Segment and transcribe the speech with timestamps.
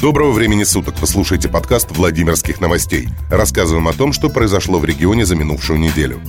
[0.00, 0.98] Доброго времени суток!
[0.98, 3.10] Вы слушаете подкаст «Владимирских новостей».
[3.30, 6.22] Рассказываем о том, что произошло в регионе за минувшую неделю.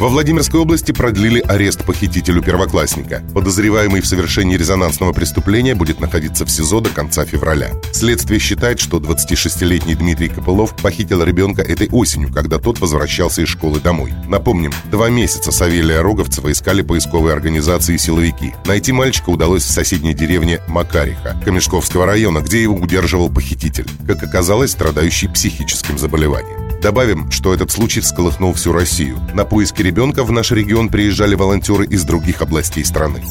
[0.00, 3.22] Во Владимирской области продлили арест похитителю первоклассника.
[3.34, 7.72] Подозреваемый в совершении резонансного преступления будет находиться в СИЗО до конца февраля.
[7.92, 13.78] Следствие считает, что 26-летний Дмитрий Копылов похитил ребенка этой осенью, когда тот возвращался из школы
[13.78, 14.14] домой.
[14.26, 18.54] Напомним, два месяца Савелия Роговцева искали поисковые организации и силовики.
[18.64, 23.86] Найти мальчика удалось в соседней деревне Макариха, Камешковского района, где его удерживал похититель.
[24.06, 26.59] Как оказалось, страдающий психическим заболеванием.
[26.80, 29.18] Добавим, что этот случай всколыхнул всю Россию.
[29.34, 33.22] На поиски ребенка в наш регион приезжали волонтеры из других областей страны.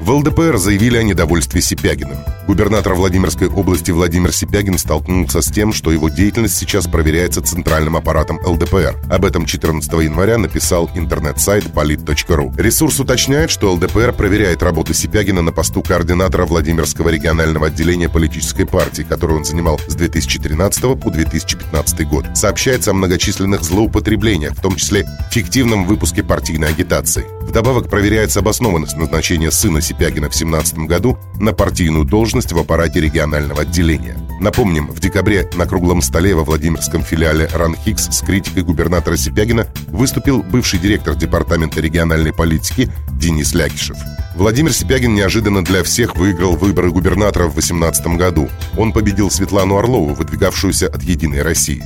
[0.00, 2.16] В ЛДПР заявили о недовольстве Сипягиным.
[2.46, 8.40] Губернатор Владимирской области Владимир Сипягин столкнулся с тем, что его деятельность сейчас проверяется центральным аппаратом
[8.42, 8.96] ЛДПР.
[9.10, 12.50] Об этом 14 января написал интернет-сайт polit.ru.
[12.56, 19.02] Ресурс уточняет, что ЛДПР проверяет работу Сипягина на посту координатора Владимирского регионального отделения политической партии,
[19.02, 22.24] которую он занимал с 2013 по 2015 год.
[22.34, 27.26] Сообщается о многочисленных злоупотреблениях, в том числе фиктивном выпуске партийной агитации.
[27.50, 33.62] Вдобавок проверяется обоснованность назначения сына Сипягина в 2017 году на партийную должность в аппарате регионального
[33.62, 34.16] отделения.
[34.40, 40.42] Напомним, в декабре на круглом столе во Владимирском филиале РАНХИКС с критикой губернатора Сипягина выступил
[40.42, 43.98] бывший директор Департамента региональной политики Денис Лякишев.
[44.34, 48.48] Владимир Сипягин неожиданно для всех выиграл выборы губернатора в 2018 году.
[48.78, 51.84] Он победил Светлану Орлову, выдвигавшуюся от «Единой России».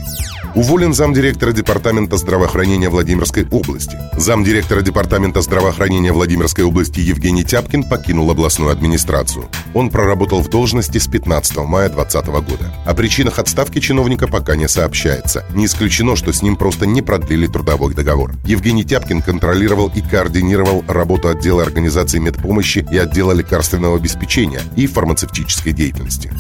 [0.55, 3.99] Уволен замдиректора Департамента здравоохранения Владимирской области.
[4.17, 9.47] Замдиректора Департамента здравоохранения Владимирской области Евгений Тяпкин покинул областную администрацию.
[9.75, 12.44] Он проработал в должности с 15 мая 2020 года.
[12.85, 15.45] О причинах отставки чиновника пока не сообщается.
[15.55, 18.33] Не исключено, что с ним просто не продлили трудовой договор.
[18.45, 25.73] Евгений Тяпкин контролировал и координировал работу отдела организации медпомощи и отдела лекарственного обеспечения и фармацевтической
[25.73, 26.31] деятельности.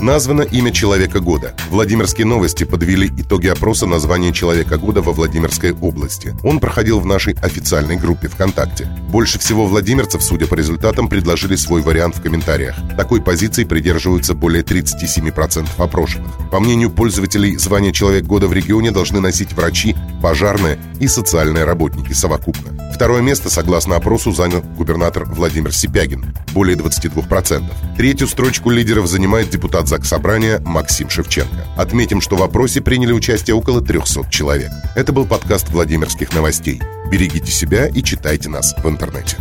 [0.00, 1.54] Названо имя Человека года.
[1.68, 6.34] Владимирские новости подвели итоги опроса названия Человека года во Владимирской области.
[6.42, 8.88] Он проходил в нашей официальной группе ВКонтакте.
[9.10, 12.76] Больше всего владимирцев, судя по результатам, предложили свой вариант в комментариях.
[12.96, 15.39] Такой позиции придерживаются более 37%
[15.78, 16.30] опрошенных.
[16.50, 22.12] По мнению пользователей, звание Человек года в регионе должны носить врачи, пожарные и социальные работники
[22.12, 22.80] совокупно.
[22.94, 27.64] Второе место, согласно опросу, занял губернатор Владимир Сипягин– более 22%.
[27.96, 31.66] Третью строчку лидеров занимает депутат Заксобрания Максим Шевченко.
[31.76, 34.70] Отметим, что в опросе приняли участие около 300 человек.
[34.94, 36.80] Это был подкаст Владимирских новостей.
[37.10, 39.36] Берегите себя и читайте нас в интернете.